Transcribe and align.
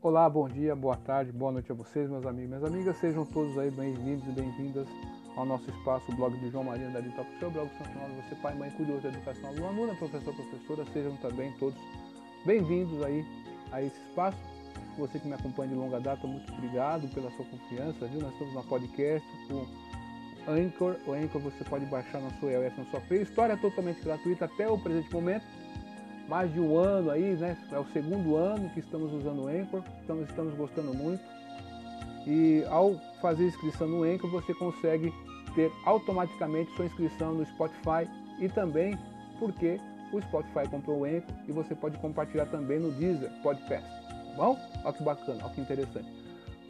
Olá, 0.00 0.30
bom 0.30 0.48
dia, 0.48 0.76
boa 0.76 0.96
tarde, 0.96 1.32
boa 1.32 1.50
noite 1.50 1.72
a 1.72 1.74
vocês, 1.74 2.08
meus 2.08 2.24
amigos 2.24 2.44
e 2.44 2.46
minhas 2.46 2.64
amigas. 2.64 2.96
Sejam 2.98 3.24
todos 3.26 3.58
aí 3.58 3.68
bem-vindos 3.68 4.28
e 4.28 4.30
bem-vindas 4.30 4.86
ao 5.36 5.44
nosso 5.44 5.68
espaço, 5.68 6.12
o 6.12 6.14
blog 6.14 6.38
de 6.38 6.48
João 6.50 6.62
Maria 6.62 6.88
da 6.90 7.02
Top, 7.02 7.28
seu 7.40 7.50
blog 7.50 7.68
sancionado, 7.76 8.14
você 8.14 8.36
pai, 8.36 8.54
mãe, 8.54 8.70
cuidador 8.70 9.00
da 9.00 9.08
educação, 9.08 9.48
aluno, 9.48 9.66
aluna, 9.66 9.94
professor, 9.96 10.32
professora, 10.32 10.84
sejam 10.92 11.16
também 11.16 11.50
todos 11.58 11.76
bem-vindos 12.46 13.02
aí 13.02 13.26
a 13.72 13.82
esse 13.82 13.96
espaço. 14.08 14.38
Você 14.98 15.18
que 15.18 15.26
me 15.26 15.34
acompanha 15.34 15.70
de 15.70 15.74
longa 15.74 15.98
data, 15.98 16.24
muito 16.28 16.52
obrigado 16.52 17.12
pela 17.12 17.28
sua 17.32 17.44
confiança, 17.46 18.06
viu? 18.06 18.20
Nós 18.20 18.32
estamos 18.34 18.54
na 18.54 18.62
podcast 18.62 19.28
com 19.48 19.66
Anchor, 20.48 20.94
o 21.08 21.12
Anchor 21.12 21.40
você 21.40 21.64
pode 21.64 21.86
baixar 21.86 22.20
na 22.20 22.30
sua 22.38 22.52
iOS, 22.52 22.78
na 22.78 22.84
sua 22.84 23.00
Play, 23.00 23.22
história 23.22 23.56
totalmente 23.56 24.00
gratuita 24.04 24.44
até 24.44 24.68
o 24.68 24.78
presente 24.78 25.12
momento 25.12 25.57
mais 26.28 26.52
de 26.52 26.60
um 26.60 26.76
ano 26.76 27.10
aí, 27.10 27.34
né? 27.36 27.56
É 27.72 27.78
o 27.78 27.86
segundo 27.86 28.36
ano 28.36 28.68
que 28.70 28.80
estamos 28.80 29.12
usando 29.12 29.44
o 29.44 29.48
Anchor, 29.48 29.82
então 30.04 30.22
estamos 30.22 30.54
gostando 30.54 30.94
muito. 30.94 31.22
E 32.26 32.62
ao 32.68 32.94
fazer 33.22 33.46
inscrição 33.46 33.88
no 33.88 34.02
Anchor, 34.02 34.30
você 34.30 34.52
consegue 34.52 35.12
ter 35.54 35.72
automaticamente 35.86 36.70
sua 36.76 36.84
inscrição 36.84 37.32
no 37.32 37.46
Spotify 37.46 38.06
e 38.38 38.48
também 38.48 38.96
porque 39.38 39.80
o 40.12 40.20
Spotify 40.20 40.68
comprou 40.70 41.00
o 41.00 41.04
Anchor 41.04 41.34
e 41.48 41.52
você 41.52 41.74
pode 41.74 41.96
compartilhar 41.98 42.46
também 42.46 42.78
no 42.78 42.92
Deezer 42.92 43.30
Podcast. 43.42 43.88
Tá 43.88 44.36
bom? 44.36 44.58
Olha 44.84 44.92
que 44.92 45.02
bacana, 45.02 45.38
olha 45.42 45.54
que 45.54 45.60
interessante. 45.62 46.08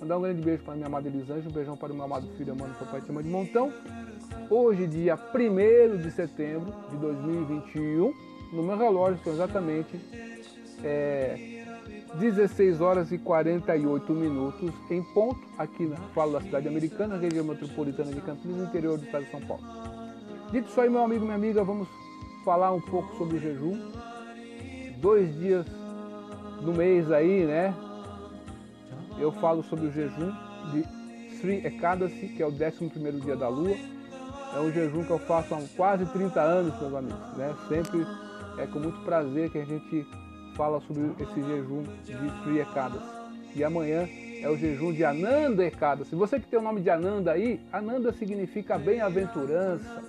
Mandar 0.01 0.19
um 0.19 0.23
grande 0.23 0.43
beijo 0.43 0.63
para 0.63 0.75
minha 0.75 0.87
amada 0.87 1.09
Elisângela, 1.09 1.49
um 1.49 1.53
beijão 1.53 1.77
para 1.77 1.93
o 1.93 1.97
meu 1.97 2.05
amado 2.05 2.29
filho, 2.37 2.53
amado 2.53 2.79
papai, 2.79 3.01
te 3.01 3.09
de 3.09 3.29
montão. 3.29 3.73
Hoje, 4.49 4.87
dia 4.87 5.17
1 5.17 5.97
de 5.99 6.11
setembro 6.13 6.73
de 6.89 6.97
2021 6.99 8.28
no 8.53 8.63
meu 8.63 8.77
relógio 8.77 9.21
são 9.23 9.33
exatamente 9.33 9.99
é, 10.83 11.65
16 12.15 12.81
horas 12.81 13.13
e 13.13 13.19
48 13.19 14.13
minutos 14.13 14.73
em 14.91 15.03
ponto, 15.03 15.41
aqui 15.59 15.85
na 15.85 15.97
Fala 16.15 16.39
da 16.39 16.41
Cidade 16.41 16.69
Americana, 16.69 17.19
região 17.19 17.45
metropolitana 17.45 18.13
de 18.13 18.21
Campinas, 18.21 18.69
interior 18.69 18.99
do 18.99 19.05
estado 19.05 19.25
de 19.25 19.31
São 19.31 19.41
Paulo. 19.41 19.63
Dito 20.51 20.69
isso 20.69 20.81
aí, 20.81 20.89
meu 20.89 21.03
amigo, 21.03 21.25
minha 21.25 21.37
amiga, 21.37 21.63
vamos 21.63 21.89
falar 22.45 22.73
um 22.73 22.81
pouco 22.81 23.15
sobre 23.17 23.37
o 23.37 23.41
jejum. 23.41 23.79
Dois 24.97 25.35
dias 25.39 25.67
no 26.63 26.73
mês 26.73 27.11
aí, 27.13 27.45
né? 27.45 27.75
Eu 29.19 29.31
falo 29.33 29.63
sobre 29.63 29.89
o 29.89 29.93
jejum 29.93 30.33
de 30.73 31.37
Sri 31.37 31.67
Ekadasi, 31.67 32.29
que 32.29 32.43
é 32.43 32.47
o 32.47 32.51
11 32.51 33.21
dia 33.23 33.37
da 33.37 33.49
lua. 33.49 33.77
É 34.55 34.61
um 34.61 34.73
jejum 34.73 35.05
que 35.05 35.11
eu 35.11 35.19
faço 35.19 35.55
há 35.55 35.61
quase 35.77 36.07
30 36.07 36.41
anos, 36.41 36.81
meus 36.81 36.95
amigos, 36.95 37.37
né? 37.37 37.55
Sempre 37.69 38.07
é 38.59 38.67
com 38.67 38.79
muito 38.81 38.99
prazer 39.05 39.51
que 39.51 39.59
a 39.59 39.65
gente 39.65 40.07
fala 40.55 40.81
sobre 40.81 41.13
esse 41.23 41.43
jejum 41.43 41.85
de 42.05 42.43
Sri 42.43 42.59
Ekadasi. 42.61 43.05
E 43.55 43.65
amanhã 43.65 44.09
é 44.43 44.49
o 44.49 44.57
jejum 44.57 44.93
de 44.93 45.05
Ananda 45.05 45.65
Ekadasi. 45.65 46.15
Você 46.15 46.41
que 46.41 46.47
tem 46.49 46.59
o 46.59 46.63
nome 46.63 46.81
de 46.81 46.91
Ananda 46.91 47.33
aí, 47.33 47.61
Ananda 47.73 48.13
significa 48.13 48.77
bem-aventurança. 48.77 50.03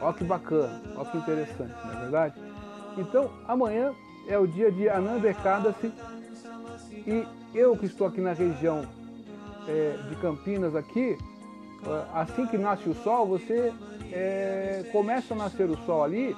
Olha 0.00 0.12
que 0.12 0.24
bacana, 0.24 0.80
olha 0.96 1.10
que 1.10 1.18
interessante, 1.18 1.74
não 1.84 1.92
é 1.92 2.00
verdade? 2.02 2.34
Então, 2.96 3.30
amanhã 3.46 3.92
é 4.28 4.38
o 4.38 4.46
dia 4.46 4.70
de 4.70 4.88
Ananda 4.88 5.28
Ekadasi 5.28 5.92
e 7.06 7.26
eu 7.54 7.76
que 7.76 7.86
estou 7.86 8.06
aqui 8.06 8.20
na 8.20 8.32
região 8.32 8.86
é, 9.66 9.96
de 10.08 10.16
Campinas 10.16 10.76
aqui, 10.76 11.16
assim 12.14 12.46
que 12.46 12.58
nasce 12.58 12.88
o 12.88 12.94
sol, 12.94 13.26
você 13.26 13.72
é, 14.12 14.84
começa 14.92 15.34
a 15.34 15.36
nascer 15.36 15.68
o 15.68 15.76
sol 15.84 16.04
ali 16.04 16.34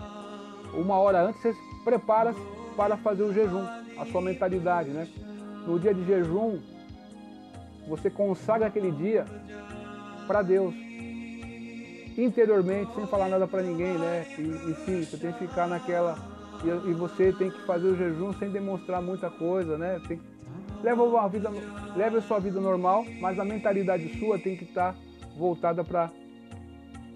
uma 0.74 0.98
hora 0.98 1.22
antes 1.22 1.40
você 1.40 1.54
prepara 1.84 2.34
para 2.76 2.96
fazer 2.96 3.22
o 3.22 3.32
jejum, 3.32 3.64
a 3.98 4.06
sua 4.06 4.20
mentalidade, 4.20 4.90
né? 4.90 5.08
No 5.66 5.78
dia 5.78 5.92
de 5.92 6.04
jejum, 6.04 6.58
você 7.86 8.08
consagra 8.08 8.68
aquele 8.68 8.90
dia 8.90 9.24
para 10.26 10.42
Deus, 10.42 10.74
interiormente, 12.16 12.94
sem 12.94 13.06
falar 13.06 13.28
nada 13.28 13.46
para 13.46 13.62
ninguém, 13.62 13.98
né? 13.98 14.26
E, 14.38 14.70
enfim, 14.70 15.04
você 15.04 15.16
tem 15.16 15.32
que 15.32 15.46
ficar 15.46 15.66
naquela 15.66 16.16
e, 16.64 16.90
e, 16.90 16.92
você 16.92 17.32
tem 17.32 17.50
que 17.50 17.60
fazer 17.62 17.88
o 17.88 17.96
jejum 17.96 18.32
sem 18.34 18.50
demonstrar 18.50 19.02
muita 19.02 19.30
coisa, 19.30 19.76
né? 19.78 20.00
Tem, 20.06 20.20
leva 20.82 21.02
uma 21.02 21.28
vida, 21.28 21.50
leva 21.96 22.18
a 22.18 22.22
sua 22.22 22.38
vida 22.38 22.60
normal, 22.60 23.04
mas 23.20 23.38
a 23.38 23.44
mentalidade 23.44 24.18
sua 24.18 24.38
tem 24.38 24.56
que 24.56 24.64
estar 24.64 24.92
tá 24.92 24.98
voltada 25.36 25.82
para 25.82 26.10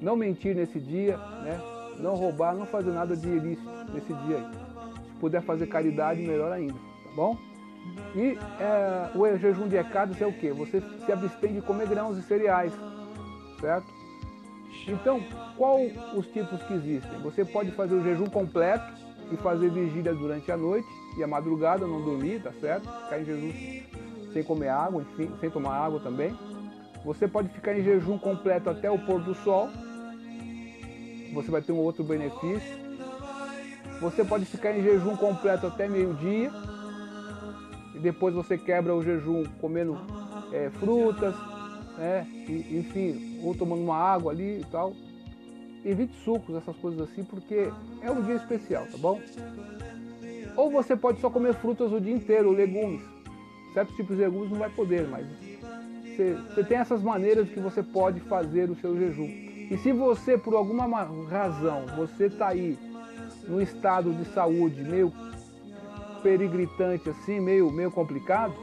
não 0.01 0.17
mentir 0.17 0.55
nesse 0.55 0.81
dia, 0.81 1.17
né? 1.17 1.74
Não 1.99 2.15
roubar, 2.15 2.55
não 2.55 2.67
fazer 2.67 2.91
nada 2.91 3.17
de 3.17 3.29
ilícito 3.29 3.69
nesse 3.93 4.13
dia 4.13 4.37
aí. 4.37 4.47
Se 5.07 5.21
puder 5.21 5.43
fazer 5.43 5.67
caridade, 5.67 6.21
melhor 6.21 6.53
ainda, 6.53 6.75
tá 6.75 7.11
bom? 7.15 7.37
E 8.15 8.39
é, 8.61 9.11
o 9.15 9.37
jejum 9.37 9.69
de 9.69 9.77
ecados 9.77 10.21
é 10.21 10.27
o 10.27 10.33
que? 10.33 10.51
Você 10.53 10.83
se 11.05 11.13
abstém 11.13 11.55
de 11.55 11.61
comer 11.61 11.89
grãos 11.89 12.17
e 12.17 12.23
cereais, 12.23 12.73
certo? 13.61 13.87
Então, 14.87 15.23
qual 15.57 15.81
os 16.15 16.27
tipos 16.29 16.63
que 16.63 16.75
existem? 16.75 17.19
Você 17.21 17.45
pode 17.45 17.71
fazer 17.73 17.95
o 17.95 18.03
jejum 18.03 18.27
completo 18.27 18.85
e 19.33 19.37
fazer 19.37 19.71
vigília 19.71 20.15
durante 20.15 20.51
a 20.53 20.57
noite 20.57 20.89
e 21.17 21.23
a 21.23 21.27
madrugada, 21.27 21.87
não 21.87 22.03
dormir, 22.03 22.43
tá 22.43 22.53
certo? 22.61 22.91
Ficar 23.05 23.21
em 23.21 23.25
jejum 23.25 23.53
sem 24.33 24.43
comer 24.43 24.69
água, 24.69 25.03
enfim, 25.03 25.31
sem 25.41 25.49
tomar 25.49 25.77
água 25.77 26.01
também. 26.01 26.37
Você 27.05 27.29
pode 27.29 27.49
ficar 27.51 27.79
em 27.79 27.83
jejum 27.83 28.19
completo 28.19 28.69
até 28.69 28.91
o 28.91 28.99
pôr 28.99 29.21
do 29.21 29.35
sol, 29.35 29.69
você 31.35 31.51
vai 31.51 31.61
ter 31.61 31.73
um 31.73 31.79
outro 31.79 32.05
benefício. 32.05 32.85
Você 34.01 34.25
pode 34.25 34.45
ficar 34.45 34.77
em 34.77 34.83
jejum 34.83 35.17
completo 35.17 35.67
até 35.67 35.89
meio-dia. 35.89 36.51
E 37.95 37.99
depois 37.99 38.35
você 38.35 38.57
quebra 38.57 38.95
o 38.95 39.03
jejum 39.03 39.45
comendo 39.61 39.99
é, 40.53 40.71
frutas, 40.71 41.35
né? 41.99 42.27
E, 42.49 42.79
enfim, 42.79 43.41
ou 43.43 43.55
tomando 43.55 43.83
uma 43.83 43.97
água 43.97 44.33
ali 44.33 44.61
e 44.61 44.67
tal. 44.71 44.95
Evite 45.85 46.15
sucos, 46.25 46.57
essas 46.57 46.77
coisas 46.77 47.01
assim, 47.01 47.25
porque 47.25 47.71
é 48.01 48.11
um 48.11 48.23
dia 48.23 48.37
especial, 48.37 48.87
tá 48.87 48.97
bom? 48.97 49.21
Ou 50.57 50.71
você 50.71 50.97
pode 50.97 51.21
só 51.21 51.29
comer 51.29 51.55
frutas 51.55 51.93
o 51.93 52.01
dia 52.01 52.15
inteiro, 52.15 52.51
legumes. 52.51 53.03
Certos 53.75 53.95
tipos 53.97 54.17
de 54.17 54.23
legumes 54.23 54.51
não 54.51 54.59
vai 54.59 54.71
poder, 54.71 55.07
mas 55.09 55.27
você, 56.15 56.35
você 56.35 56.65
tem 56.65 56.79
essas 56.79 57.03
maneiras 57.03 57.49
que 57.49 57.61
você 57.61 57.83
pode 57.83 58.21
fazer 58.21 58.71
o 58.71 58.77
seu 58.77 58.97
jejum. 58.97 59.54
E 59.75 59.77
se 59.77 59.91
você, 59.91 60.39
por 60.39 60.55
alguma 60.55 60.87
razão, 61.29 61.85
você 61.97 62.27
está 62.27 62.47
aí 62.47 62.79
num 63.49 63.61
estado 63.61 64.13
de 64.13 64.25
saúde 64.27 64.85
meio 64.85 65.13
perigritante 66.23 67.11
assim, 67.11 67.41
meio, 67.41 67.73
meio 67.73 67.91
complicado, 67.91 68.55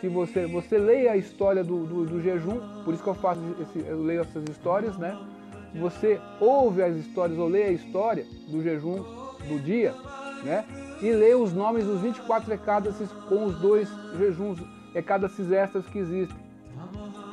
se 0.00 0.08
você, 0.08 0.44
você 0.44 0.76
leia 0.76 1.12
a 1.12 1.16
história 1.16 1.62
do, 1.62 1.86
do, 1.86 2.04
do 2.04 2.20
jejum, 2.20 2.58
por 2.84 2.92
isso 2.92 3.02
que 3.04 3.08
eu 3.08 3.14
faço 3.14 3.40
esse, 3.60 3.78
eu 3.86 4.02
leio 4.02 4.22
essas 4.22 4.42
histórias, 4.48 4.98
né? 4.98 5.16
Você 5.76 6.20
ouve 6.40 6.82
as 6.82 6.96
histórias 6.96 7.38
ou 7.38 7.46
lê 7.46 7.62
a 7.62 7.70
história 7.70 8.26
do 8.48 8.60
jejum 8.60 8.96
do 8.96 9.62
dia, 9.62 9.94
né? 10.42 10.64
E 11.00 11.12
lê 11.12 11.32
os 11.32 11.52
nomes 11.52 11.84
dos 11.84 12.00
24 12.00 12.52
ecádaces 12.52 13.08
com 13.28 13.44
os 13.44 13.56
dois 13.60 13.88
jejuns 14.18 14.58
ecádaces 14.96 15.52
extras 15.52 15.86
que 15.86 16.00
existem 16.00 16.41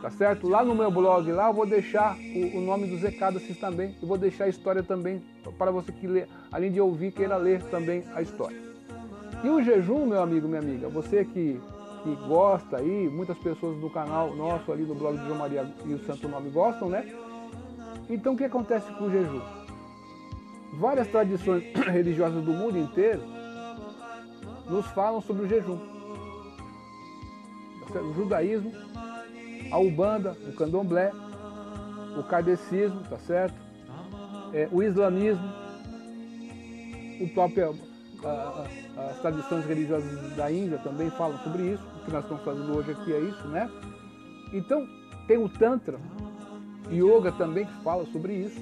tá 0.02 0.10
certo? 0.10 0.48
Lá 0.48 0.64
no 0.64 0.74
meu 0.74 0.90
blog, 0.90 1.32
lá 1.32 1.48
eu 1.48 1.54
vou 1.54 1.66
deixar 1.66 2.18
o, 2.18 2.58
o 2.58 2.62
nome 2.62 2.88
dos 2.88 3.04
Ecadasis 3.04 3.58
também 3.58 3.96
e 4.02 4.06
vou 4.06 4.18
deixar 4.18 4.46
a 4.46 4.50
história 4.50 4.82
também 4.82 5.22
para 5.58 5.72
você 5.72 5.92
que 5.92 6.08
lê, 6.08 6.26
além 6.52 6.72
de 6.72 6.80
ouvir, 6.80 7.12
queira 7.12 7.38
ler 7.38 7.62
também 7.64 8.04
a 8.14 8.22
história. 8.22 8.58
E 9.44 9.50
o 9.50 9.62
jejum, 9.62 10.06
meu 10.06 10.22
amigo, 10.22 10.48
minha 10.48 10.62
amiga, 10.62 10.90
você 10.90 11.24
que, 11.24 11.60
que 12.04 12.16
gosta 12.28 12.78
aí, 12.78 13.10
muitas 13.10 13.38
pessoas 13.38 13.78
do 13.80 13.90
canal 13.90 14.36
nosso 14.36 14.72
ali 14.72 14.86
do 14.86 14.96
blog 14.96 15.18
de 15.18 15.26
João 15.26 15.38
Maria 15.38 15.66
e 15.86 15.94
o 15.94 16.06
Santo 16.06 16.28
Nome 16.28 16.50
gostam, 16.50 16.90
né? 16.90 17.06
Então 18.10 18.34
o 18.34 18.38
que 18.38 18.44
acontece 18.44 18.92
com 18.94 19.06
o 19.06 19.12
jejum? 19.12 19.42
Várias 20.74 21.08
tradições 21.08 21.64
religiosas 21.88 22.44
do 22.44 22.52
mundo 22.52 22.78
inteiro 22.78 23.22
nos 24.68 24.86
falam 24.88 25.22
sobre 25.22 25.44
o 25.44 25.48
jejum. 25.48 25.78
Tá 27.92 28.02
o 28.02 28.14
judaísmo 28.14 28.72
a 29.72 29.80
Ubanda, 29.80 30.36
o 30.48 30.54
Candomblé, 30.54 31.12
o 32.18 32.24
Kardecismo, 32.24 33.02
tá 33.10 33.18
certo? 33.18 33.56
É, 34.54 34.68
o 34.72 34.82
islamismo, 34.82 35.48
o 37.22 37.30
próprio, 37.30 37.76
a, 38.24 38.66
a, 38.98 39.06
as 39.10 39.20
tradições 39.22 39.66
religiosas 39.66 40.36
da 40.36 40.52
Índia 40.52 40.80
também 40.80 41.10
falam 41.12 41.38
sobre 41.40 41.74
isso, 41.74 41.84
o 42.02 42.06
que 42.06 42.12
nós 42.12 42.24
estamos 42.24 42.44
fazendo 42.44 42.76
hoje 42.76 42.92
aqui 42.92 43.14
é 43.14 43.20
isso, 43.20 43.48
né? 43.48 43.70
Então, 44.52 44.88
tem 45.28 45.38
o 45.38 45.48
Tantra, 45.48 46.00
Yoga 46.92 47.32
também 47.32 47.66
que 47.66 47.84
fala 47.84 48.06
sobre 48.06 48.34
isso, 48.34 48.60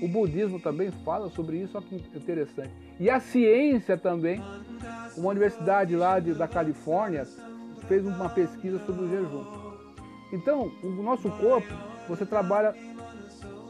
o 0.00 0.08
budismo 0.08 0.58
também 0.58 0.90
fala 1.04 1.30
sobre 1.30 1.58
isso, 1.58 1.76
olha 1.76 1.86
que 1.86 1.96
interessante. 2.16 2.70
E 2.98 3.08
a 3.08 3.20
ciência 3.20 3.96
também, 3.96 4.42
uma 5.16 5.30
universidade 5.30 5.94
lá 5.94 6.18
de, 6.18 6.34
da 6.34 6.48
Califórnia 6.48 7.24
fez 7.86 8.04
uma 8.04 8.28
pesquisa 8.28 8.80
sobre 8.84 9.04
o 9.04 9.08
jejum. 9.08 9.71
Então, 10.32 10.72
o 10.82 11.02
nosso 11.02 11.30
corpo, 11.30 11.68
você 12.08 12.24
trabalha 12.24 12.74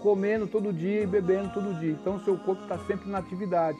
comendo 0.00 0.46
todo 0.46 0.72
dia 0.72 1.02
e 1.02 1.06
bebendo 1.06 1.52
todo 1.52 1.78
dia. 1.78 1.92
Então, 1.92 2.16
o 2.16 2.24
seu 2.24 2.36
corpo 2.38 2.62
está 2.62 2.78
sempre 2.86 3.10
na 3.10 3.18
atividade. 3.18 3.78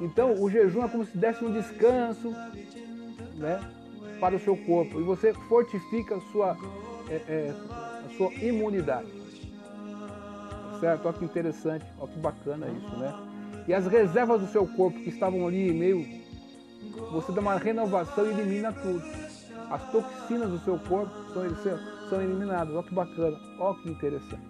Então, 0.00 0.34
o 0.40 0.50
jejum 0.50 0.84
é 0.84 0.88
como 0.88 1.04
se 1.04 1.16
desse 1.16 1.44
um 1.44 1.52
descanso, 1.52 2.30
né? 3.36 3.60
para 4.20 4.36
o 4.36 4.38
seu 4.38 4.56
corpo 4.56 5.00
e 5.00 5.02
você 5.02 5.32
fortifica 5.48 6.16
a 6.16 6.20
sua, 6.30 6.56
é, 7.08 7.14
é, 7.14 7.54
a 8.04 8.16
sua 8.16 8.32
imunidade. 8.34 9.08
Certo? 10.78 11.06
Olha 11.06 11.18
que 11.18 11.24
interessante, 11.24 11.84
olha 11.98 12.12
que 12.12 12.18
bacana 12.18 12.66
isso, 12.68 12.96
né? 12.96 13.14
E 13.66 13.74
as 13.74 13.86
reservas 13.86 14.40
do 14.40 14.46
seu 14.46 14.66
corpo 14.66 15.00
que 15.00 15.10
estavam 15.10 15.46
ali 15.46 15.72
meio. 15.72 16.20
Você 17.12 17.32
dá 17.32 17.40
uma 17.40 17.56
renovação 17.56 18.26
e 18.26 18.30
elimina 18.30 18.72
tudo. 18.72 19.02
As 19.70 19.82
toxinas 19.92 20.50
do 20.50 20.58
seu 20.58 20.78
corpo 20.80 21.12
são, 21.32 21.78
são 22.08 22.20
eliminadas. 22.20 22.74
Olha 22.74 22.82
que 22.82 22.94
bacana, 22.94 23.36
olha 23.58 23.78
que 23.78 23.90
interessante. 23.90 24.42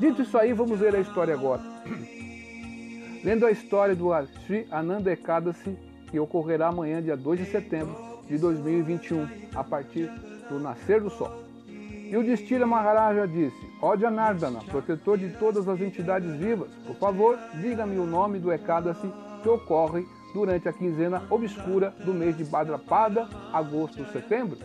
Dito 0.00 0.22
isso 0.22 0.36
aí, 0.36 0.52
vamos 0.52 0.78
ver 0.78 0.94
a 0.96 1.00
história 1.00 1.32
agora. 1.34 1.62
Lendo 3.24 3.46
a 3.46 3.50
história 3.50 3.94
do 3.94 4.10
Sri 4.44 4.66
Ananda 4.70 5.12
Ekadasi, 5.12 5.76
que 6.10 6.18
ocorrerá 6.18 6.68
amanhã, 6.68 7.00
dia 7.02 7.16
2 7.16 7.40
de 7.40 7.46
setembro 7.46 7.96
de 8.26 8.38
2021, 8.38 9.28
a 9.54 9.62
partir 9.62 10.10
do 10.48 10.58
nascer 10.58 11.00
do 11.00 11.10
sol. 11.10 11.44
E 11.66 12.16
o 12.16 12.24
Destira 12.24 12.66
Maharaja 12.66 13.28
disse, 13.28 13.56
Ó 13.82 13.96
Janardana, 13.96 14.60
protetor 14.64 15.18
de 15.18 15.28
todas 15.30 15.68
as 15.68 15.80
entidades 15.80 16.34
vivas, 16.36 16.70
por 16.86 16.96
favor, 16.96 17.38
diga-me 17.60 17.98
o 17.98 18.06
nome 18.06 18.38
do 18.38 18.52
Ekadasi 18.52 19.12
que 19.42 19.48
ocorre 19.48 20.06
durante 20.32 20.68
a 20.68 20.72
quinzena 20.72 21.22
obscura 21.30 21.94
do 22.04 22.12
mês 22.12 22.36
de 22.36 22.44
Badrapada, 22.44 23.28
agosto, 23.52 24.04
setembro. 24.12 24.58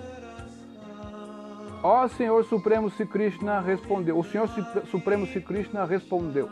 Ó 1.81 2.07
Senhor 2.07 2.45
Supremo 2.45 2.89
Sri 2.89 3.06
Krishna 3.06 3.60
respondeu, 3.60 4.18
o 4.18 4.24
Senhor 4.24 4.48
Supremo 4.89 5.25
Sri 5.27 5.42
Krishna 5.42 5.83
respondeu, 5.86 6.50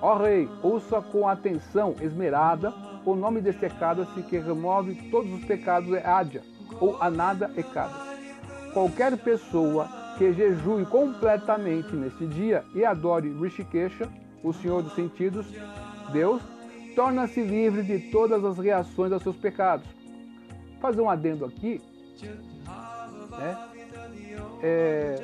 Ó 0.00 0.16
Rei, 0.16 0.48
ouça 0.62 1.02
com 1.02 1.28
atenção 1.28 1.94
esmerada 2.00 2.72
o 3.04 3.14
nome 3.14 3.40
deste 3.40 3.66
Ekadasi 3.66 4.22
que 4.22 4.38
remove 4.38 4.94
todos 5.10 5.30
os 5.32 5.44
pecados 5.44 5.92
é 5.92 6.06
Adya, 6.06 6.42
ou 6.80 6.96
Anada 7.02 7.50
Ekadasi. 7.56 8.10
Qualquer 8.72 9.16
pessoa 9.18 9.88
que 10.16 10.32
jejue 10.32 10.84
completamente 10.86 11.94
neste 11.94 12.26
dia 12.26 12.64
e 12.74 12.84
adore 12.84 13.32
Rishikesha, 13.40 14.08
o 14.42 14.52
Senhor 14.52 14.82
dos 14.82 14.94
Sentidos, 14.94 15.46
Deus, 16.12 16.42
torna-se 16.94 17.40
livre 17.40 17.82
de 17.82 18.10
todas 18.10 18.44
as 18.44 18.58
reações 18.58 19.12
aos 19.12 19.22
seus 19.22 19.36
pecados. 19.36 19.86
Vou 20.72 20.80
fazer 20.80 21.00
um 21.00 21.10
adendo 21.10 21.44
aqui, 21.44 21.80
né? 23.30 23.68
É, 24.62 25.16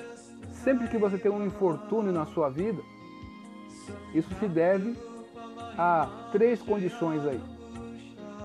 sempre 0.65 0.89
que 0.89 0.99
você 0.99 1.19
tem 1.19 1.31
um 1.31 1.45
infortúnio 1.45 2.13
na 2.13 2.27
sua 2.27 2.49
vida, 2.49 2.81
isso 4.15 4.33
se 4.39 4.49
deve 4.49 4.97
a 5.79 6.29
três 6.33 6.63
condições 6.63 7.27
aí. 7.27 7.41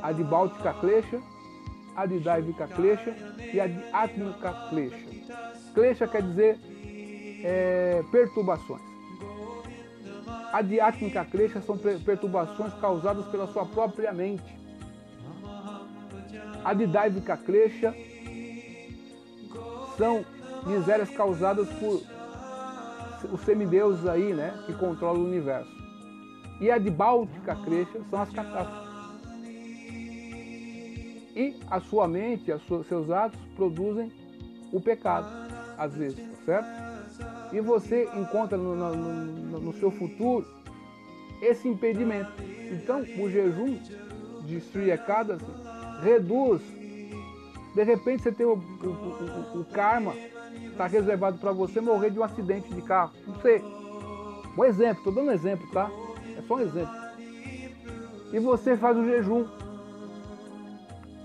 A 0.01 0.11
de 0.11 0.23
Báltica 0.23 0.73
a 1.95 2.05
de 2.05 2.19
Klesha 2.67 3.13
e 3.53 3.59
a 3.59 3.67
de 3.67 3.83
Atmika 3.93 4.69
Klesha. 4.69 5.07
Klesha 5.73 6.07
quer 6.07 6.23
dizer 6.23 6.59
é, 7.43 8.03
perturbações. 8.11 8.90
A 10.51 10.61
diátmica 10.61 11.23
klesha 11.23 11.61
são 11.61 11.77
perturbações 11.77 12.73
causadas 12.75 13.25
pela 13.27 13.47
sua 13.47 13.65
própria 13.65 14.11
mente. 14.11 14.43
A 16.63 16.73
didáivica 16.73 17.37
klesha 17.37 17.95
são 19.97 20.25
misérias 20.65 21.09
causadas 21.09 21.67
por 21.73 22.01
os 23.31 23.41
semideuses 23.41 24.05
aí, 24.07 24.33
né, 24.33 24.63
que 24.65 24.73
controlam 24.73 25.21
o 25.21 25.25
universo. 25.25 25.71
E 26.59 26.69
a 26.69 26.77
de 26.77 26.89
báltica 26.89 27.55
klesha 27.55 28.01
são 28.09 28.21
as 28.21 28.29
catástrofes. 28.31 28.91
E 31.35 31.55
a 31.69 31.79
sua 31.79 32.07
mente, 32.07 32.51
os 32.51 32.87
seus 32.87 33.09
atos 33.09 33.39
produzem 33.55 34.11
o 34.71 34.81
pecado 34.81 35.27
às 35.77 35.95
vezes, 35.95 36.17
tá 36.17 36.45
certo? 36.45 36.90
E 37.51 37.59
você 37.59 38.09
encontra 38.15 38.57
no, 38.57 38.75
no, 38.75 39.59
no 39.59 39.73
seu 39.73 39.91
futuro 39.91 40.45
esse 41.41 41.67
impedimento. 41.67 42.31
Então, 42.71 43.01
o 43.01 43.29
jejum 43.29 43.77
de 44.45 44.61
Sri 44.61 44.91
Ekadasi 44.91 45.45
reduz. 46.01 46.61
De 47.75 47.83
repente, 47.83 48.23
você 48.23 48.31
tem 48.31 48.45
o, 48.45 48.53
o, 48.53 49.57
o, 49.57 49.61
o 49.61 49.65
karma, 49.65 50.13
está 50.69 50.87
reservado 50.87 51.37
para 51.37 51.51
você 51.51 51.79
morrer 51.79 52.09
de 52.09 52.19
um 52.19 52.23
acidente 52.23 52.73
de 52.73 52.81
carro. 52.81 53.11
Não 53.25 53.35
sei. 53.41 53.61
Um 54.57 54.65
exemplo, 54.65 54.97
estou 54.97 55.13
dando 55.13 55.29
um 55.29 55.33
exemplo, 55.33 55.65
tá? 55.71 55.89
É 56.37 56.41
só 56.41 56.55
um 56.55 56.59
exemplo. 56.59 57.01
E 58.33 58.39
você 58.39 58.75
faz 58.75 58.97
o 58.97 59.05
jejum. 59.05 59.45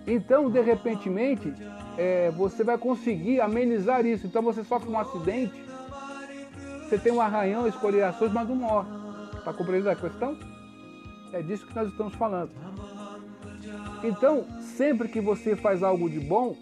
Então, 0.06 0.48
de 0.48 0.60
repentemente, 0.60 1.52
é, 1.98 2.30
você 2.30 2.62
vai 2.62 2.78
conseguir 2.78 3.40
amenizar 3.40 4.04
isso. 4.06 4.26
Então 4.26 4.42
você 4.42 4.62
sofre 4.62 4.88
um 4.88 4.98
acidente, 4.98 5.54
você 6.86 6.98
tem 6.98 7.12
um 7.12 7.20
arranhão, 7.20 7.66
escoriações, 7.66 8.32
mas 8.32 8.48
não 8.48 8.54
morre. 8.54 8.88
Está 9.38 9.52
compreendendo 9.52 9.90
a 9.90 9.96
questão? 9.96 10.38
É 11.32 11.42
disso 11.42 11.66
que 11.66 11.74
nós 11.74 11.88
estamos 11.88 12.14
falando. 12.14 12.52
Então, 14.04 14.44
sempre 14.76 15.08
que 15.08 15.20
você 15.20 15.56
faz 15.56 15.82
algo 15.82 16.08
de 16.08 16.20
bom, 16.20 16.56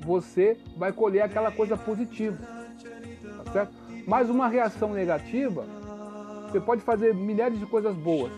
você 0.00 0.58
vai 0.76 0.92
colher 0.92 1.22
aquela 1.22 1.52
coisa 1.52 1.76
positiva. 1.76 2.36
Tá 3.44 3.52
certo? 3.52 3.72
Mas 4.04 4.28
uma 4.28 4.48
reação 4.48 4.92
negativa, 4.92 5.64
você 6.42 6.60
pode 6.60 6.82
fazer 6.82 7.14
milhares 7.14 7.58
de 7.58 7.66
coisas 7.66 7.94
boas. 7.94 8.32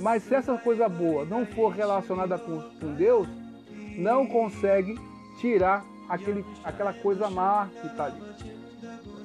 Mas 0.00 0.22
se 0.22 0.34
essa 0.34 0.56
coisa 0.58 0.88
boa 0.88 1.24
não 1.24 1.44
for 1.44 1.70
relacionada 1.70 2.38
com, 2.38 2.60
com 2.78 2.94
Deus, 2.94 3.26
não 3.96 4.26
consegue 4.26 4.96
tirar 5.40 5.84
aquele, 6.08 6.44
aquela 6.62 6.92
coisa 6.92 7.28
má 7.28 7.68
que 7.80 7.86
está 7.88 8.04
ali. 8.04 8.61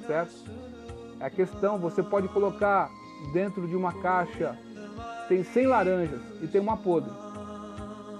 Certo? 0.08 0.34
É 1.20 1.26
a 1.26 1.30
questão, 1.30 1.78
você 1.78 2.02
pode 2.02 2.28
colocar 2.28 2.90
dentro 3.30 3.66
de 3.68 3.76
uma 3.76 3.92
caixa, 3.92 4.58
tem 5.28 5.44
100 5.44 5.66
laranjas 5.66 6.20
e 6.42 6.46
tem 6.46 6.62
uma 6.62 6.78
podre. 6.78 7.10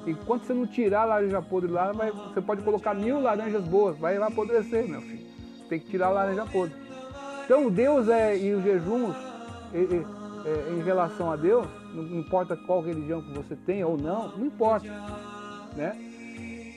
Enquanto 0.07 0.45
você 0.45 0.53
não 0.53 0.67
tirar 0.67 1.03
a 1.03 1.05
laranja 1.07 1.41
podre 1.41 1.71
lá, 1.71 1.93
vai, 1.93 2.11
você 2.11 2.43
pode 2.43 2.63
colocar 2.63 2.93
mil 2.93 3.21
laranjas 3.21 3.65
boas, 3.65 3.97
vai 3.97 4.19
apodrecer, 4.19 4.87
meu 4.87 5.01
filho. 5.01 5.27
Tem 5.67 5.81
que 5.81 5.89
tirar 5.89 6.09
a 6.09 6.11
laranja 6.11 6.45
podre. 6.45 6.77
Então 7.45 7.71
Deus 7.71 8.07
é, 8.09 8.37
e 8.37 8.53
os 8.53 8.63
jejuns, 8.63 9.17
e, 9.73 10.05
é, 10.47 10.73
em 10.75 10.83
relação 10.83 11.33
a 11.33 11.37
Deus, 11.37 11.67
não 11.95 12.05
importa 12.19 12.55
qual 12.55 12.83
religião 12.83 13.23
que 13.23 13.33
você 13.33 13.57
tenha 13.57 13.87
ou 13.87 13.97
não, 13.97 14.37
não 14.37 14.45
importa. 14.45 14.89
Né? 15.75 16.08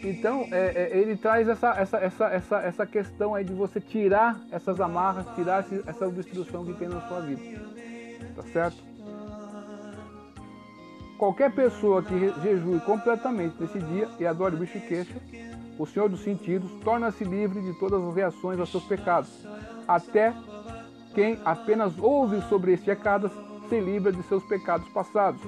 Então, 0.03 0.47
é, 0.51 0.89
é, 0.91 0.97
ele 0.97 1.15
traz 1.15 1.47
essa, 1.47 1.69
essa, 1.79 1.97
essa, 1.97 2.25
essa, 2.25 2.57
essa 2.59 2.85
questão 2.85 3.35
aí 3.35 3.43
de 3.43 3.53
você 3.53 3.79
tirar 3.79 4.39
essas 4.51 4.79
amarras, 4.81 5.25
tirar 5.35 5.63
essa 5.85 6.07
obstrução 6.07 6.65
que 6.65 6.73
tem 6.73 6.89
na 6.89 7.01
sua 7.01 7.21
vida. 7.21 7.41
Tá 8.35 8.43
certo? 8.43 8.91
Qualquer 11.19 11.51
pessoa 11.53 12.01
que 12.01 12.33
jejue 12.41 12.79
completamente 12.79 13.55
nesse 13.59 13.77
dia 13.77 14.09
e 14.19 14.25
adore 14.25 14.55
o 14.55 14.67
queixa, 14.67 15.15
o 15.77 15.85
Senhor 15.85 16.09
dos 16.09 16.23
sentidos, 16.23 16.71
torna-se 16.83 17.23
livre 17.23 17.61
de 17.61 17.77
todas 17.79 18.01
as 18.03 18.15
reações 18.15 18.59
aos 18.59 18.71
seus 18.71 18.83
pecados. 18.85 19.29
Até 19.87 20.33
quem 21.13 21.39
apenas 21.45 21.93
ouve 21.99 22.41
sobre 22.49 22.73
este 22.73 22.87
pecado 22.87 23.29
se 23.69 23.79
livra 23.79 24.11
de 24.11 24.23
seus 24.23 24.43
pecados 24.45 24.87
passados. 24.89 25.41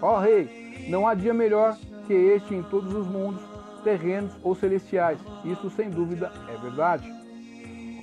Ó 0.00 0.18
Rei, 0.18 0.86
não 0.88 1.06
há 1.06 1.14
dia 1.14 1.32
melhor 1.32 1.76
que 2.06 2.12
este 2.12 2.54
em 2.54 2.62
todos 2.64 2.92
os 2.92 3.06
mundos, 3.06 3.42
terrenos 3.82 4.32
ou 4.42 4.54
celestiais. 4.54 5.18
Isso 5.44 5.70
sem 5.70 5.90
dúvida 5.90 6.32
é 6.48 6.56
verdade. 6.56 7.12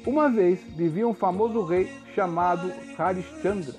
Uma 0.05 0.29
vez 0.29 0.61
vivia 0.75 1.07
um 1.07 1.13
famoso 1.13 1.63
rei 1.63 1.89
chamado 2.15 2.71
Harishchandra, 2.97 3.73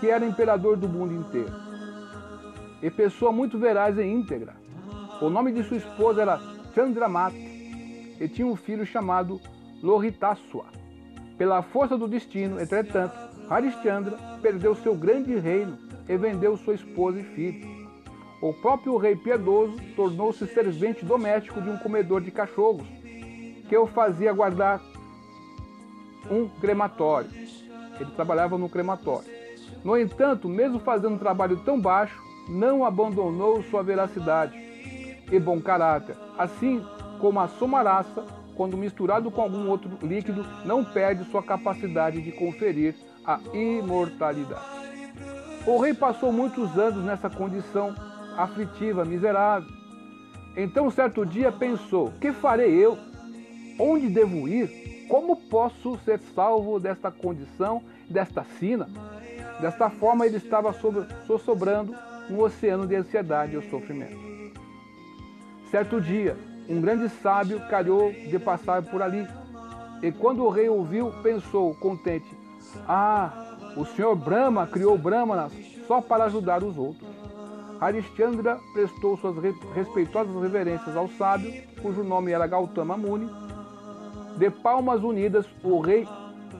que 0.00 0.08
era 0.08 0.26
imperador 0.26 0.76
do 0.76 0.88
mundo 0.88 1.14
inteiro. 1.14 1.52
E 2.82 2.90
pessoa 2.90 3.32
muito 3.32 3.58
veraz 3.58 3.96
e 3.96 4.02
íntegra. 4.02 4.54
O 5.20 5.30
nome 5.30 5.52
de 5.52 5.62
sua 5.62 5.76
esposa 5.76 6.22
era 6.22 6.40
Chandramata 6.74 7.36
e 7.36 8.28
tinha 8.28 8.46
um 8.46 8.56
filho 8.56 8.84
chamado 8.84 9.40
Lohritaswa. 9.82 10.66
Pela 11.38 11.62
força 11.62 11.96
do 11.96 12.08
destino, 12.08 12.60
entretanto, 12.60 13.14
Harishchandra 13.48 14.18
perdeu 14.40 14.74
seu 14.74 14.94
grande 14.94 15.36
reino 15.38 15.78
e 16.08 16.16
vendeu 16.16 16.56
sua 16.56 16.74
esposa 16.74 17.20
e 17.20 17.24
filho. 17.24 17.71
O 18.42 18.52
próprio 18.52 18.96
rei 18.96 19.14
piedoso 19.14 19.76
tornou-se 19.94 20.44
servente 20.48 21.04
doméstico 21.04 21.62
de 21.62 21.70
um 21.70 21.76
comedor 21.76 22.20
de 22.20 22.32
cachorros, 22.32 22.84
que 23.68 23.76
o 23.76 23.86
fazia 23.86 24.32
guardar 24.32 24.82
um 26.28 26.48
crematório. 26.60 27.30
Ele 28.00 28.10
trabalhava 28.16 28.58
no 28.58 28.68
crematório. 28.68 29.30
No 29.84 29.96
entanto, 29.96 30.48
mesmo 30.48 30.80
fazendo 30.80 31.14
um 31.14 31.18
trabalho 31.18 31.56
tão 31.58 31.80
baixo, 31.80 32.20
não 32.48 32.84
abandonou 32.84 33.62
sua 33.62 33.80
veracidade 33.80 34.58
e 35.30 35.38
bom 35.38 35.60
caráter, 35.60 36.16
assim 36.36 36.84
como 37.20 37.38
a 37.38 37.46
somaraça, 37.46 38.24
quando 38.56 38.76
misturado 38.76 39.30
com 39.30 39.40
algum 39.40 39.68
outro 39.68 39.88
líquido, 40.02 40.44
não 40.64 40.84
perde 40.84 41.24
sua 41.30 41.44
capacidade 41.44 42.20
de 42.20 42.32
conferir 42.32 42.96
a 43.24 43.38
imortalidade. 43.54 44.82
O 45.64 45.78
rei 45.78 45.94
passou 45.94 46.32
muitos 46.32 46.76
anos 46.76 47.04
nessa 47.04 47.30
condição 47.30 47.94
aflitiva, 48.36 49.04
miserável. 49.04 49.68
Então, 50.56 50.90
certo 50.90 51.24
dia 51.24 51.50
pensou: 51.50 52.12
Que 52.20 52.32
farei 52.32 52.72
eu? 52.72 52.98
Onde 53.78 54.08
devo 54.08 54.48
ir? 54.48 55.06
Como 55.08 55.36
posso 55.36 55.98
ser 56.04 56.18
salvo 56.34 56.78
desta 56.78 57.10
condição, 57.10 57.82
desta 58.08 58.44
sina? 58.58 58.88
Desta 59.60 59.90
forma, 59.90 60.26
ele 60.26 60.36
estava 60.36 60.74
sobrando 61.44 61.94
um 62.30 62.40
oceano 62.40 62.86
de 62.86 62.94
ansiedade 62.94 63.56
e 63.56 63.70
sofrimento. 63.70 64.16
Certo 65.70 66.00
dia, 66.00 66.36
um 66.68 66.80
grande 66.80 67.08
sábio 67.08 67.60
calhou 67.68 68.12
de 68.12 68.38
passar 68.38 68.82
por 68.82 69.02
ali. 69.02 69.26
E 70.02 70.10
quando 70.10 70.44
o 70.44 70.50
rei 70.50 70.68
ouviu, 70.68 71.12
pensou, 71.22 71.74
contente: 71.74 72.26
Ah, 72.88 73.56
o 73.76 73.84
senhor 73.84 74.14
Brahma 74.16 74.66
criou 74.66 74.96
Brahmanas 74.98 75.52
só 75.86 76.00
para 76.00 76.24
ajudar 76.24 76.62
os 76.62 76.76
outros. 76.76 77.11
Harishchandra 77.82 78.60
prestou 78.72 79.16
suas 79.16 79.36
respeitosas 79.74 80.40
reverências 80.40 80.96
ao 80.96 81.08
sábio, 81.08 81.52
cujo 81.82 82.04
nome 82.04 82.30
era 82.30 82.46
Gautama 82.46 82.96
Muni. 82.96 83.28
De 84.36 84.48
palmas 84.50 85.02
unidas, 85.02 85.44
o 85.64 85.80
rei 85.80 86.06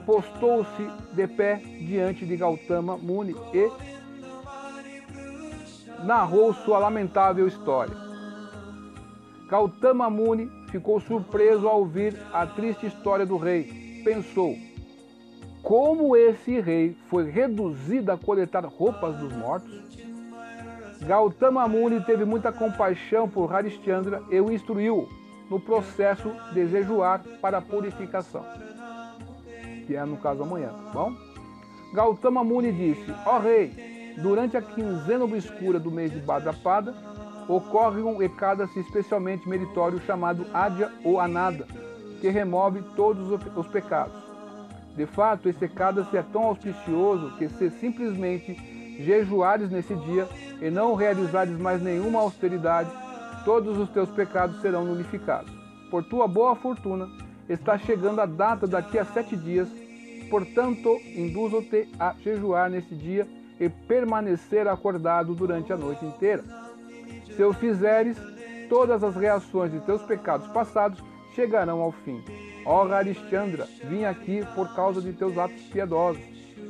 postou-se 0.05 0.85
de 1.13 1.25
pé 1.25 1.63
diante 1.79 2.25
de 2.25 2.35
Gautama 2.35 2.97
Muni 2.97 3.33
e 3.53 3.71
narrou 6.03 6.53
sua 6.53 6.77
lamentável 6.77 7.47
história. 7.47 7.95
Gautama 9.47 10.09
Muni 10.09 10.51
ficou 10.71 10.99
surpreso 10.99 11.69
ao 11.69 11.79
ouvir 11.79 12.19
a 12.33 12.45
triste 12.45 12.85
história 12.85 13.25
do 13.25 13.37
rei. 13.37 14.01
Pensou: 14.03 14.57
como 15.61 16.17
esse 16.17 16.59
rei 16.59 16.97
foi 17.07 17.31
reduzido 17.31 18.11
a 18.11 18.17
coletar 18.17 18.65
roupas 18.65 19.15
dos 19.15 19.31
mortos? 19.31 20.02
Gautama 21.05 21.67
Muni 21.67 21.99
teve 22.01 22.23
muita 22.23 22.51
compaixão 22.51 23.27
por 23.27 23.53
Harishchandra 23.53 24.23
e 24.31 24.39
o 24.39 24.49
instruiu 24.51 25.09
no 25.49 25.59
processo 25.59 26.31
de 26.53 26.65
jejuar 26.67 27.21
para 27.41 27.61
purificação, 27.61 28.45
que 29.85 29.95
é 29.95 30.05
no 30.05 30.15
caso 30.17 30.43
amanhã, 30.43 30.69
tá 30.69 30.91
bom? 30.93 31.13
Gautama 31.93 32.41
Muni 32.41 32.71
disse: 32.71 33.13
Ó 33.25 33.35
oh, 33.35 33.39
rei, 33.39 34.15
durante 34.17 34.55
a 34.55 34.61
quinzena 34.61 35.25
obscura 35.25 35.77
do 35.77 35.91
mês 35.91 36.11
de 36.11 36.19
Bhadrapada, 36.19 36.95
ocorre 37.49 38.01
um 38.01 38.21
Ekadasi 38.23 38.79
especialmente 38.79 39.47
meritório 39.47 39.99
chamado 40.05 40.45
Adya 40.53 40.89
ou 41.03 41.19
Anada, 41.19 41.67
que 42.21 42.29
remove 42.29 42.81
todos 42.95 43.29
os 43.57 43.67
pecados. 43.67 44.23
De 44.95 45.05
fato, 45.05 45.49
esse 45.49 45.65
Ekadasi 45.65 46.15
é 46.15 46.23
tão 46.23 46.43
auspicioso 46.43 47.35
que 47.37 47.49
se 47.49 47.69
simplesmente 47.71 48.72
jejuares 48.99 49.69
nesse 49.69 49.95
dia 49.95 50.27
e 50.61 50.69
não 50.69 50.95
realizares 50.95 51.57
mais 51.57 51.81
nenhuma 51.81 52.19
austeridade, 52.19 52.89
todos 53.43 53.77
os 53.77 53.89
teus 53.89 54.09
pecados 54.09 54.61
serão 54.61 54.85
nulificados. 54.85 55.51
Por 55.89 56.03
tua 56.03 56.27
boa 56.27 56.55
fortuna, 56.55 57.07
está 57.47 57.77
chegando 57.77 58.19
a 58.21 58.25
data 58.25 58.65
daqui 58.65 58.97
a 58.97 59.05
sete 59.05 59.35
dias, 59.35 59.67
portanto, 60.29 60.97
induzo-te 61.15 61.87
a 61.99 62.15
jejuar 62.23 62.69
nesse 62.69 62.95
dia 62.95 63.27
e 63.59 63.69
permanecer 63.69 64.67
acordado 64.67 65.35
durante 65.35 65.71
a 65.71 65.77
noite 65.77 66.05
inteira. 66.05 66.43
Se 67.35 67.43
o 67.43 67.53
fizeres, 67.53 68.17
todas 68.69 69.03
as 69.03 69.15
reações 69.15 69.71
de 69.71 69.79
teus 69.81 70.01
pecados 70.03 70.47
passados 70.47 71.03
chegarão 71.35 71.81
ao 71.81 71.91
fim. 71.91 72.23
Ó 72.65 72.87
Harishchandra, 72.87 73.67
vim 73.83 74.05
aqui 74.05 74.45
por 74.55 74.73
causa 74.73 75.01
de 75.01 75.13
teus 75.13 75.37
atos 75.37 75.61
piedosos 75.63 76.21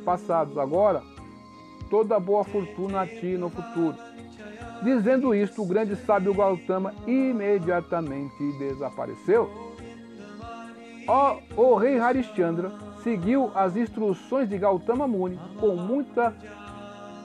passados. 0.04 0.58
Agora, 0.58 1.02
toda 1.90 2.20
boa 2.20 2.44
fortuna 2.44 3.02
a 3.02 3.08
ti 3.08 3.38
no 3.38 3.50
futuro. 3.50 3.96
Dizendo 4.84 5.34
isto, 5.34 5.62
o 5.62 5.66
grande 5.66 5.96
sábio 5.96 6.34
Gautama 6.34 6.94
imediatamente 7.08 8.52
desapareceu. 8.60 9.50
Ó, 11.08 11.38
o 11.56 11.76
rei 11.76 12.00
Harishchandra 12.00 12.72
seguiu 13.04 13.52
as 13.54 13.76
instruções 13.76 14.50
de 14.50 14.58
Gautama 14.58 15.08
Muni 15.08 15.40
com 15.60 15.76
muita, 15.76 16.34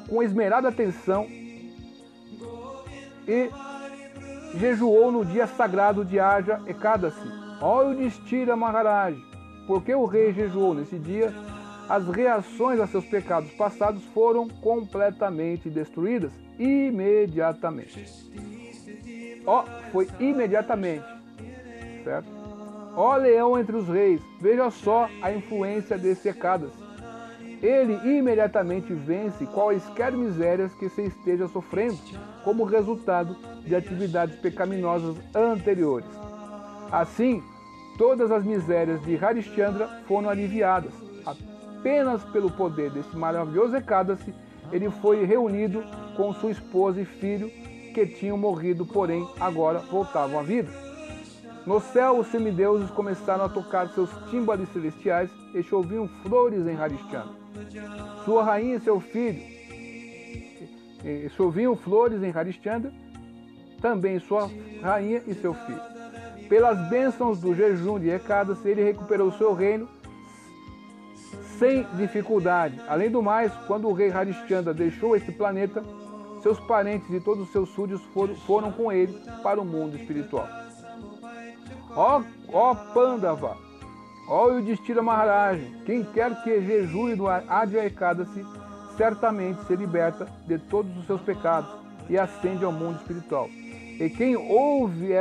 com 0.08 0.22
esmerada 0.22 0.68
atenção 0.68 1.26
e 3.26 3.50
jejuou 4.56 5.12
no 5.12 5.24
dia 5.24 5.46
sagrado 5.46 6.04
de 6.04 6.18
Aja 6.18 6.60
Ekadasi. 6.66 7.28
Ó 7.60 7.82
Yudhishthira 7.82 8.56
Maharaj, 8.56 9.16
porque 9.66 9.94
o 9.94 10.06
rei 10.06 10.32
jejuou 10.32 10.74
nesse 10.74 10.98
dia, 10.98 11.32
as 11.88 12.07
reações 12.09 12.80
a 12.80 12.87
seus 12.87 13.04
pecados 13.04 13.50
passados 13.52 14.02
foram 14.14 14.49
completamente 14.49 15.71
destruídas 15.71 16.33
imediatamente. 16.59 18.04
Ó, 19.47 19.64
foi 19.92 20.09
imediatamente, 20.21 21.07
certo? 22.04 22.28
Ó 22.95 23.16
leão 23.16 23.59
entre 23.59 23.76
os 23.76 23.88
reis, 23.88 24.21
veja 24.40 24.71
só 24.71 25.09
a 25.23 25.33
influência 25.33 25.97
desse 25.97 26.28
Ekadasi 26.28 26.88
ele 27.62 27.95
imediatamente 28.18 28.92
vence 28.92 29.45
quaisquer 29.47 30.12
misérias 30.12 30.73
que 30.75 30.88
se 30.88 31.02
esteja 31.02 31.49
sofrendo, 31.49 31.99
como 32.45 32.64
resultado 32.64 33.37
de 33.64 33.75
atividades 33.75 34.37
pecaminosas 34.37 35.16
anteriores. 35.35 36.09
Assim, 36.90 37.42
todas 37.97 38.30
as 38.30 38.45
misérias 38.45 39.02
de 39.02 39.16
Harishchandra 39.16 39.88
foram 40.07 40.30
aliviadas. 40.30 40.92
Apenas 41.78 42.25
pelo 42.25 42.50
poder 42.50 42.90
desse 42.90 43.16
maravilhoso 43.16 43.76
Ekadasi, 43.76 44.35
ele 44.73 44.90
foi 44.90 45.25
reunido 45.25 45.85
com 46.16 46.35
sua 46.35 46.50
esposa 46.50 47.00
e 47.00 47.04
filho 47.04 47.49
que 47.94 48.04
tinham 48.04 48.37
morrido, 48.37 48.85
porém 48.85 49.26
agora 49.40 49.78
voltavam 49.78 50.40
à 50.40 50.42
vida. 50.42 50.70
No 51.64 51.80
céu, 51.80 52.18
os 52.18 52.26
semideuses 52.28 52.90
começaram 52.90 53.44
a 53.44 53.49
tocar 53.49 53.88
seus 53.90 54.11
tímbalos 54.28 54.68
celestiais 54.70 55.30
e 55.54 55.62
choviam 55.62 56.08
flores 56.23 56.66
em 56.66 56.76
Harishchandra. 56.76 57.38
Sua 58.25 58.42
rainha 58.42 58.76
e 58.76 58.80
seu 58.80 58.99
filho 59.00 59.40
choviam 61.37 61.76
flores 61.76 62.23
em 62.23 62.30
Harishchandra, 62.30 62.92
também 63.80 64.18
sua 64.18 64.50
rainha 64.82 65.23
e 65.26 65.35
seu 65.35 65.54
filho. 65.54 65.80
Pelas 66.49 66.88
bênçãos 66.88 67.40
do 67.40 67.54
jejum 67.54 68.00
de 68.00 68.08
Ekadas, 68.08 68.64
ele 68.64 68.82
recuperou 68.82 69.30
seu 69.32 69.54
reino 69.54 69.88
sem 71.58 71.86
dificuldade. 71.94 72.80
Além 72.88 73.10
do 73.10 73.22
mais, 73.22 73.52
quando 73.66 73.88
o 73.88 73.92
rei 73.92 74.10
Harishchandra 74.10 74.72
deixou 74.72 75.16
este 75.16 75.32
planeta, 75.32 75.84
seus 76.42 76.58
parentes 76.60 77.10
e 77.10 77.20
todos 77.20 77.44
os 77.44 77.52
seus 77.52 77.68
súdios 77.70 78.00
foram, 78.14 78.34
foram 78.36 78.72
com 78.72 78.92
ele 78.92 79.12
para 79.42 79.60
o 79.60 79.64
mundo 79.64 79.96
espiritual. 79.96 80.46
Ó, 81.96 82.22
ó 82.52 82.74
Pandava, 82.74 83.56
Ó 84.28 84.50
Yudhishthira 84.50 85.02
Maharaj, 85.02 85.60
quem 85.84 86.04
quer 86.04 86.42
que 86.42 86.60
jejue 86.60 87.16
no 87.16 87.26
Adya 87.26 87.86
Ekadasi, 87.86 88.44
certamente 88.96 89.64
se 89.64 89.74
liberta 89.74 90.28
de 90.46 90.58
todos 90.58 90.96
os 90.98 91.06
seus 91.06 91.20
pecados 91.22 91.70
e 92.08 92.18
ascende 92.18 92.64
ao 92.64 92.70
mundo 92.70 92.96
espiritual. 92.96 93.48
E 93.48 94.08
quem 94.10 94.36
ouve 94.36 95.12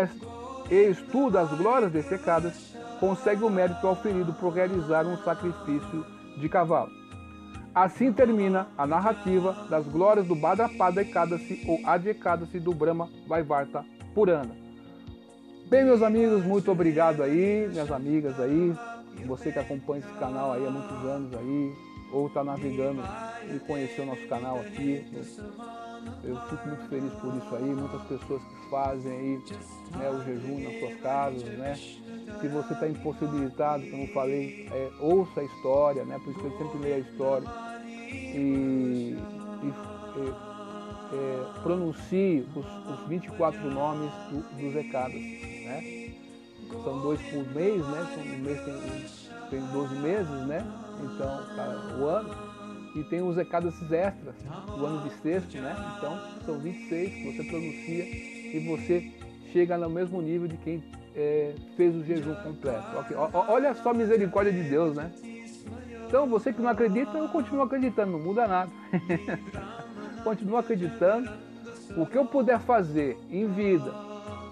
e 0.69 0.75
estuda 0.89 1.41
as 1.41 1.49
glórias 1.57 1.91
desse 1.91 2.13
Ekadasi, 2.13 2.77
consegue 2.99 3.43
o 3.43 3.49
mérito 3.49 3.87
auferido 3.87 4.33
por 4.33 4.51
realizar 4.53 5.05
um 5.05 5.17
sacrifício 5.17 6.16
de 6.37 6.47
cavalo. 6.49 6.91
Assim 7.73 8.11
termina 8.11 8.67
a 8.77 8.87
narrativa 8.87 9.67
das 9.69 9.85
glórias 9.85 10.25
do 10.25 10.35
Bhadrapada 10.35 11.01
Ekadasi 11.01 11.63
ou 11.67 11.79
Ekadasi 12.09 12.59
do 12.59 12.73
Brahma 12.73 13.09
Vaivarta 13.27 13.85
Purana. 14.15 14.55
Bem, 15.69 15.83
meus 15.83 16.01
amigos, 16.01 16.43
muito 16.45 16.71
obrigado 16.71 17.21
aí, 17.21 17.67
minhas 17.69 17.91
amigas 17.91 18.39
aí, 18.39 18.73
você 19.25 19.51
que 19.51 19.59
acompanha 19.59 19.99
esse 19.99 20.13
canal 20.17 20.53
aí 20.53 20.65
há 20.65 20.69
muitos 20.69 21.05
anos 21.05 21.33
aí, 21.33 21.73
ou 22.11 22.27
está 22.27 22.43
navegando 22.43 23.01
e 23.53 23.59
conheceu 23.59 24.05
o 24.05 24.07
nosso 24.07 24.25
canal 24.27 24.59
aqui. 24.59 25.05
Eu, 26.23 26.29
eu, 26.31 26.41
fico 26.47 26.67
muito 26.67 26.87
feliz 26.87 27.13
por 27.13 27.35
isso 27.35 27.55
aí, 27.55 27.63
muitas 27.63 28.01
pessoas 28.03 28.41
que 28.41 28.69
fazem 28.69 29.11
aí 29.11 29.43
né, 29.97 30.09
o 30.09 30.23
jejum 30.23 30.63
nas 30.63 30.79
suas 30.79 31.01
casas, 31.01 31.43
né? 31.43 31.77
Se 32.41 32.47
você 32.47 32.73
está 32.73 32.87
impossibilitado, 32.87 33.89
como 33.89 34.07
falei, 34.13 34.67
é, 34.71 34.89
ouça 34.99 35.41
a 35.41 35.43
história, 35.43 36.05
né? 36.05 36.19
Por 36.23 36.31
isso 36.31 36.39
que 36.39 36.45
eu 36.45 36.57
sempre 36.57 36.77
leio 36.79 36.95
a 36.95 36.99
história. 36.99 37.47
E, 38.09 39.17
e 39.63 39.73
é, 40.17 41.15
é, 41.15 41.61
pronuncie 41.63 42.45
os, 42.55 42.65
os 42.65 43.07
24 43.07 43.71
nomes 43.71 44.11
do, 44.29 44.41
dos 44.61 44.73
recados, 44.73 45.15
né? 45.15 46.07
são 46.83 46.99
dois 47.01 47.21
por 47.21 47.45
mês, 47.55 47.85
né? 47.87 48.07
Um 48.17 48.39
mês 48.39 48.61
tem, 48.61 49.59
tem 49.59 49.67
12 49.71 49.95
meses, 49.95 50.47
né? 50.47 50.65
Então, 50.99 51.55
tá, 51.55 51.97
o 51.99 52.05
ano. 52.05 52.57
E 52.95 53.03
tem 53.03 53.21
os 53.21 53.37
esses 53.37 53.91
extras, 53.91 54.35
o 54.67 54.85
ano 54.85 55.07
de 55.07 55.15
sexto, 55.21 55.57
né? 55.57 55.75
Então, 55.97 56.19
são 56.45 56.59
26 56.59 57.13
que 57.13 57.31
você 57.31 57.43
pronuncia 57.43 58.03
e 58.03 58.65
você 58.67 59.11
chega 59.53 59.77
no 59.77 59.89
mesmo 59.89 60.21
nível 60.21 60.47
de 60.47 60.57
quem 60.57 60.83
é, 61.17 61.55
fez 61.75 61.95
o 61.95 62.03
jejum 62.03 62.35
completo. 62.35 62.85
Olha 63.49 63.73
só 63.73 63.89
a 63.89 63.93
misericórdia 63.93 64.53
de 64.53 64.61
Deus, 64.63 64.95
né? 64.95 65.11
Então, 66.07 66.27
você 66.27 66.53
que 66.53 66.61
não 66.61 66.69
acredita, 66.69 67.17
eu 67.17 67.27
continuo 67.27 67.63
acreditando, 67.63 68.13
não 68.13 68.19
muda 68.19 68.47
nada. 68.47 68.71
continuo 70.23 70.57
acreditando. 70.57 71.29
O 71.97 72.05
que 72.05 72.17
eu 72.17 72.25
puder 72.25 72.59
fazer 72.59 73.17
em 73.29 73.47
vida 73.47 73.91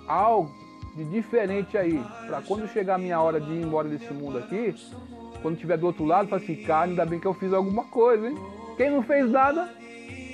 algo 0.08 0.52
de 0.96 1.04
diferente 1.06 1.78
aí, 1.78 2.02
para 2.26 2.42
quando 2.42 2.68
chegar 2.70 2.96
a 2.96 2.98
minha 2.98 3.20
hora 3.20 3.40
de 3.40 3.52
ir 3.52 3.62
embora 3.62 3.88
desse 3.88 4.12
mundo 4.14 4.38
aqui, 4.38 4.74
quando 5.42 5.56
estiver 5.56 5.78
do 5.78 5.86
outro 5.86 6.06
lado, 6.06 6.30
fala 6.30 6.42
assim, 6.42 6.56
cara, 6.56 6.90
ainda 6.90 7.06
bem 7.06 7.20
que 7.20 7.28
eu 7.28 7.34
fiz 7.34 7.54
alguma 7.54 7.84
coisa, 7.86 8.28
hein? 8.28 8.38
Quem 8.78 8.90
não 8.90 9.04
fez 9.04 9.30
nada, 9.30 9.70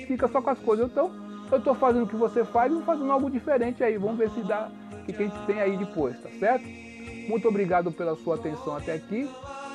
fica 0.06 0.28
só 0.28 0.40
com 0.40 0.50
as 0.50 0.58
coisas. 0.60 0.90
Então, 0.90 1.10
eu 1.52 1.58
estou 1.58 1.74
fazendo 1.74 2.04
o 2.04 2.08
que 2.08 2.16
você 2.16 2.44
faz 2.44 2.72
e 2.72 2.82
fazendo 2.82 3.12
algo 3.12 3.30
diferente 3.30 3.84
aí. 3.84 3.98
Vamos 3.98 4.16
ver 4.16 4.30
se 4.30 4.40
dá 4.40 4.70
o 4.90 5.04
que 5.04 5.22
a 5.22 5.26
gente 5.26 5.46
tem 5.46 5.60
aí 5.60 5.76
depois, 5.76 6.18
tá 6.20 6.30
certo? 6.40 6.64
Muito 7.28 7.46
obrigado 7.46 7.92
pela 7.92 8.16
sua 8.16 8.36
atenção 8.36 8.76
até 8.76 8.94
aqui. 8.94 9.28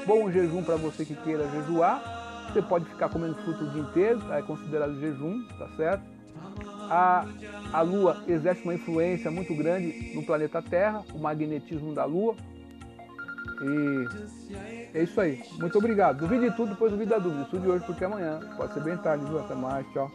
Bom 0.05 0.31
jejum 0.31 0.63
para 0.63 0.75
você 0.75 1.05
que 1.05 1.15
queira 1.15 1.48
jejuar. 1.50 2.50
Você 2.51 2.62
pode 2.62 2.86
ficar 2.86 3.10
comendo 3.10 3.36
fruto 3.36 3.63
o 3.63 3.69
dia 3.69 3.81
inteiro, 3.81 4.22
é 4.34 4.41
considerado 4.41 5.00
jejum, 5.00 5.43
tá 5.60 5.67
certo? 5.75 6.03
A, 6.89 7.25
a 7.74 7.81
Lua 7.81 8.24
exerce 8.27 8.63
uma 8.63 8.74
influência 8.74 9.29
muito 9.29 9.53
grande 9.53 10.13
no 10.15 10.24
planeta 10.24 10.62
Terra, 10.62 11.03
o 11.13 11.19
magnetismo 11.19 11.93
da 11.93 12.05
Lua. 12.05 12.36
E 13.62 14.98
é 14.98 15.03
isso 15.03 15.19
aí. 15.19 15.43
Muito 15.60 15.77
obrigado. 15.77 16.19
Duvide 16.19 16.55
tudo, 16.55 16.69
depois 16.69 16.91
duvide 16.91 17.10
da 17.10 17.19
dúvida. 17.19 17.43
Estude 17.43 17.67
hoje 17.67 17.86
porque 17.86 18.03
amanhã 18.05 18.39
pode 18.55 18.74
ser 18.74 18.81
bem 18.81 18.98
tarde, 18.98 19.25
viu? 19.25 19.39
Até 19.39 19.53
mais. 19.53 19.86
Tchau. 19.91 20.10